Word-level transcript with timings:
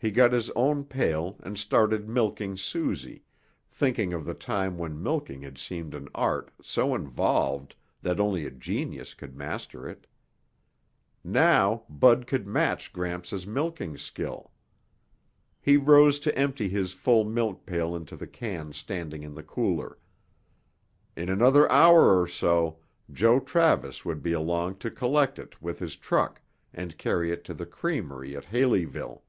He 0.00 0.12
got 0.12 0.32
his 0.32 0.48
own 0.50 0.84
pail 0.84 1.40
and 1.42 1.58
started 1.58 2.08
milking 2.08 2.56
Susie, 2.56 3.24
thinking 3.68 4.12
of 4.12 4.24
the 4.24 4.32
time 4.32 4.78
when 4.78 5.02
milking 5.02 5.42
had 5.42 5.58
seemed 5.58 5.92
an 5.92 6.06
art 6.14 6.52
so 6.62 6.94
involved 6.94 7.74
that 8.02 8.20
only 8.20 8.46
a 8.46 8.50
genius 8.52 9.12
could 9.12 9.34
master 9.36 9.88
it. 9.88 10.06
Now 11.24 11.82
Bud 11.88 12.28
could 12.28 12.46
match 12.46 12.92
Gramps' 12.92 13.44
milking 13.44 13.96
skill. 13.96 14.52
He 15.60 15.76
rose 15.76 16.20
to 16.20 16.38
empty 16.38 16.68
his 16.68 16.92
full 16.92 17.24
milk 17.24 17.66
pail 17.66 17.96
into 17.96 18.14
the 18.14 18.28
can 18.28 18.72
standing 18.72 19.24
in 19.24 19.34
the 19.34 19.42
cooler. 19.42 19.98
In 21.16 21.28
another 21.28 21.68
hour 21.72 22.20
or 22.22 22.28
so, 22.28 22.78
Joe 23.12 23.40
Travis 23.40 24.04
would 24.04 24.22
be 24.22 24.30
along 24.30 24.76
to 24.78 24.92
collect 24.92 25.40
it 25.40 25.60
with 25.60 25.80
his 25.80 25.96
truck 25.96 26.40
and 26.72 26.96
carry 26.98 27.32
it 27.32 27.42
to 27.46 27.52
the 27.52 27.66
creamery 27.66 28.36
at 28.36 28.44
Haleyville. 28.44 29.24